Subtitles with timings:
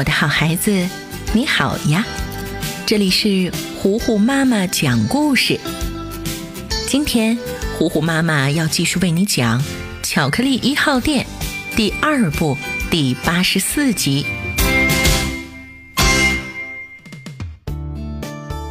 [0.00, 0.88] 我的好孩子，
[1.34, 2.02] 你好呀！
[2.86, 5.60] 这里是糊糊妈妈讲故事。
[6.86, 7.36] 今天，
[7.76, 9.60] 糊糊妈妈要继续为你讲
[10.02, 11.26] 《巧克力一号店》
[11.76, 12.56] 第二部
[12.90, 14.24] 第八十四集。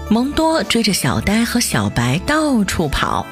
[0.09, 3.23] 蒙多追着小呆和小白到处跑，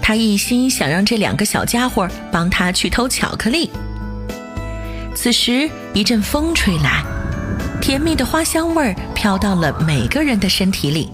[0.00, 3.68] 他一心想让这两个小家伙帮他去偷巧克力。
[5.16, 7.02] 此时，一阵风吹来，
[7.80, 11.10] 甜蜜的花香味儿飘到了每个人的身体里。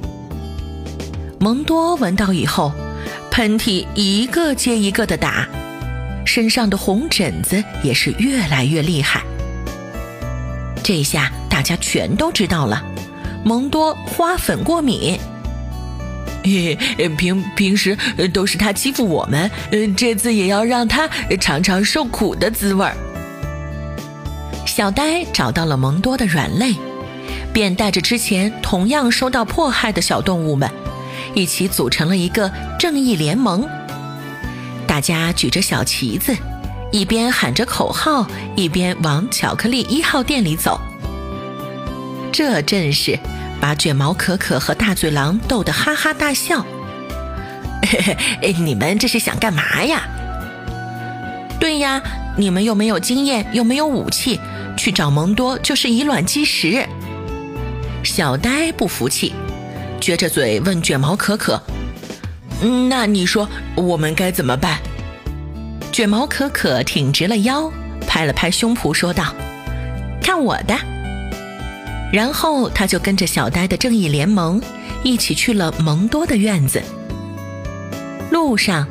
[1.39, 2.73] 蒙多闻到以后，
[3.31, 5.47] 喷嚏一个接一个的打，
[6.25, 9.23] 身上的红疹子也是越来越厉害。
[10.83, 12.83] 这下大家全都知道了，
[13.45, 15.19] 蒙多花粉过敏。
[16.45, 16.77] 嘿
[17.17, 17.97] 平平时
[18.33, 19.51] 都是他欺负我们，
[19.97, 21.09] 这次也要让他
[21.41, 22.97] 尝尝受苦的滋味儿。
[24.73, 26.75] 小呆找到了蒙多的软肋，
[27.53, 30.71] 便带着之前同样受到迫害的小动物们，
[31.35, 33.69] 一起组成了一个正义联盟。
[34.87, 36.35] 大家举着小旗子，
[36.91, 40.81] 一边喊着口号，一边往巧克力一号店里走。
[42.33, 43.19] 这阵势
[43.61, 46.65] 把卷毛可可和大嘴狼逗得哈哈大笑。
[47.83, 50.09] 嘿 嘿，你们这是想干嘛呀？
[51.61, 52.01] 对呀，
[52.39, 54.41] 你们又没有经验，又没有武器。
[54.83, 56.85] 去找蒙多就是以卵击石。
[58.03, 59.33] 小呆不服气，
[60.01, 61.63] 撅着嘴问卷毛可可
[62.91, 64.81] ：“那你说我们该怎么办？”
[65.93, 67.71] 卷毛可可挺直了腰，
[68.09, 69.33] 拍了拍胸脯说道
[70.21, 70.77] ：“看我的！”
[72.13, 74.61] 然后他就跟着小呆的正义联盟
[75.05, 76.83] 一起去了蒙多的院子。
[78.33, 78.85] 路上，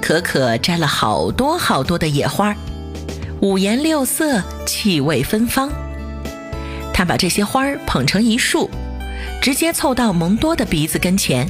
[0.00, 2.56] 可可摘了好多好多的野花。
[3.44, 5.70] 五颜六色，气味芬芳。
[6.94, 8.70] 他把这些花儿捧成一束，
[9.42, 11.46] 直接凑到蒙多的鼻子跟前。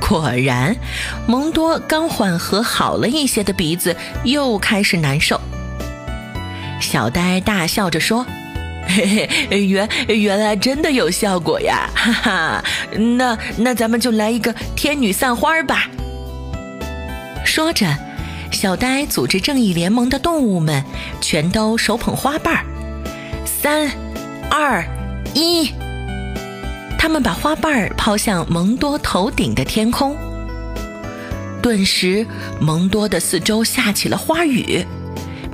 [0.00, 0.74] 果然，
[1.26, 5.38] 蒙多刚缓和好了一些的鼻子又开始难受。
[6.80, 8.24] 小呆大笑着说
[8.88, 11.86] ：“嘿嘿，原原来真的有效果呀！
[11.94, 12.64] 哈哈，
[12.96, 15.90] 那那咱们就来一个天女散花吧。”
[17.44, 18.07] 说着。
[18.58, 20.82] 小呆组织正义联盟的动物们，
[21.20, 22.66] 全都手捧花瓣儿。
[23.44, 23.88] 三、
[24.50, 24.84] 二、
[25.32, 25.70] 一，
[26.98, 30.16] 他们把花瓣儿抛向蒙多头顶的天空。
[31.62, 32.26] 顿时，
[32.60, 34.84] 蒙多的四周下起了花雨，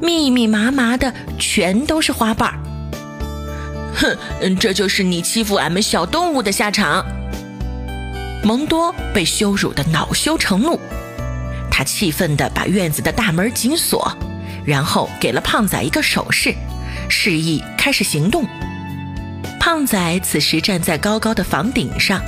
[0.00, 2.58] 密密麻麻的，全都是花瓣儿。
[3.96, 7.04] 哼，这就是你欺负俺们小动物的下场！
[8.42, 10.80] 蒙多被羞辱的恼羞成怒。
[11.76, 14.16] 他气愤地把院子的大门紧锁，
[14.64, 16.54] 然后给了胖仔一个手势，
[17.08, 18.46] 示意开始行动。
[19.58, 22.22] 胖仔此时站在高高的房顶上，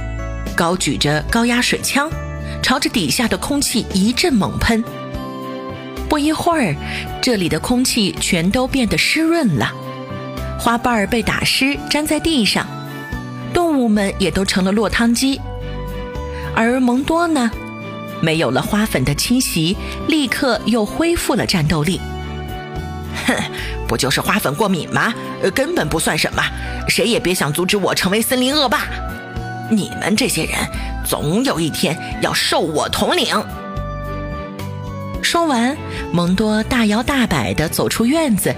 [0.57, 2.11] 高举着高压水枪，
[2.61, 4.83] 朝着底下的空气一阵猛喷。
[6.09, 6.75] 不一会儿，
[7.23, 9.73] 这里的空气全都变得湿润了，
[10.59, 12.67] 花瓣被打湿，粘在地上，
[13.55, 15.41] 动物们也都成了落汤鸡。
[16.57, 17.49] 而蒙多呢？
[18.21, 19.77] 没有了花粉的侵袭，
[20.09, 22.01] 立刻又恢复了战斗力。
[23.27, 23.35] 哼，
[23.89, 25.15] 不就是花粉过敏吗？
[25.55, 26.43] 根本不算什么，
[26.89, 28.87] 谁也别想阻止我成为森林恶霸。
[29.71, 30.55] 你们这些人，
[31.05, 33.27] 总有一天要受我统领。
[35.23, 35.77] 说完，
[36.13, 38.55] 蒙多大摇大摆地走出院子，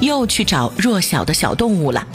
[0.00, 2.06] 又去找弱小的小动物了。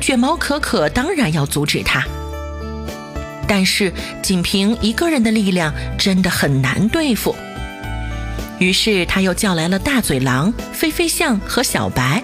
[0.00, 2.04] 卷毛可可当然要阻止他。
[3.46, 7.34] 但是，仅凭一个人的力量真的很难对付。
[8.58, 12.22] 于是，他又叫来了大嘴狼、飞飞象和小白。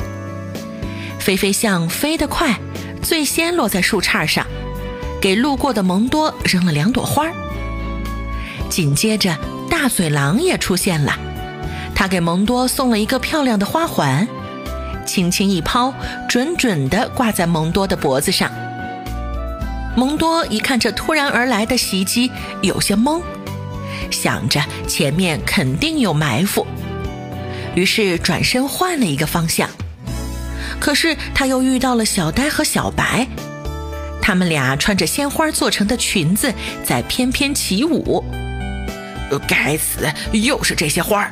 [1.18, 2.58] 飞飞象飞得快，
[3.02, 4.46] 最先落在树杈上，
[5.20, 7.26] 给路过的蒙多扔了两朵花。
[8.70, 9.36] 紧接着，
[9.68, 11.18] 大嘴狼也出现了，
[11.94, 14.26] 他给蒙多送了一个漂亮的花环，
[15.04, 15.92] 轻轻一抛，
[16.28, 18.50] 准准地挂在蒙多的脖子上。
[19.96, 22.30] 蒙多一看这突然而来的袭击，
[22.62, 23.20] 有些懵，
[24.10, 26.66] 想着前面肯定有埋伏，
[27.74, 29.68] 于是转身换了一个方向。
[30.78, 33.26] 可是他又遇到了小呆和小白，
[34.22, 36.54] 他们俩穿着鲜花做成的裙子
[36.84, 38.24] 在翩翩起舞。
[39.46, 41.30] 该死，又是这些花儿！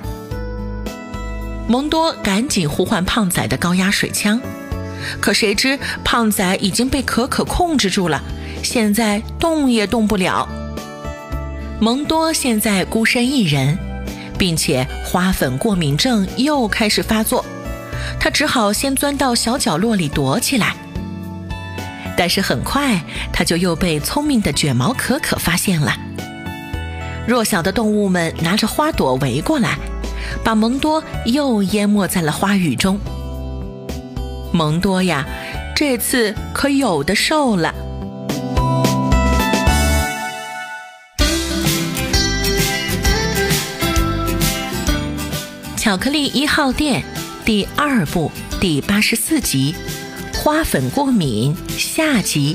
[1.69, 4.41] 蒙多赶紧呼唤胖仔的高压水枪，
[5.21, 8.23] 可谁知胖仔已经被可可控制住了。
[8.63, 10.49] 现在动也动不了。
[11.81, 13.79] 蒙多现在孤身一人，
[14.37, 17.45] 并且花粉过敏症又开始发作，
[18.19, 20.75] 他只好先钻到小角落里躲起来。
[22.17, 23.01] 但是很快，
[23.33, 25.97] 他就又被聪明的卷毛可可发现了。
[27.29, 29.79] 弱小的动物们拿着花朵围过来，
[30.43, 32.99] 把蒙多又淹没在了花雨中。
[34.53, 35.25] 蒙多呀，
[35.77, 37.73] 这次可有的受了。
[45.89, 47.03] 巧克力一号店
[47.47, 48.31] 第二部
[48.61, 49.75] 第八十四集。
[50.35, 52.55] 花粉过敏下集，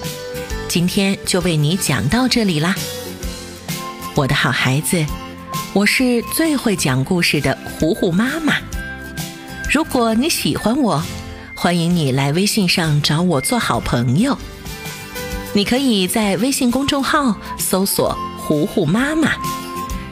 [0.68, 2.76] 今天就为你讲到这里啦，
[4.14, 5.04] 我的好孩子，
[5.74, 8.54] 我是最会讲故事的糊糊妈妈。
[9.68, 11.04] 如果你喜欢我，
[11.56, 14.38] 欢迎你来微信上找我做好朋友。
[15.54, 19.32] 你可以在微信公众号搜索“糊糊妈妈”，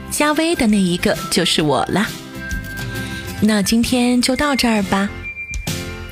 [0.09, 2.07] 加微的那一个就是我了。
[3.43, 5.09] 那今天就到这儿吧，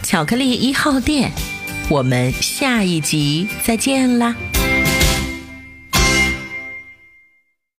[0.01, 1.31] 巧克力一号店。
[1.87, 4.35] 我们下一集再见啦！